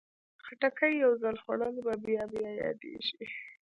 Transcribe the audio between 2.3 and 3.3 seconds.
بیا یادېږي.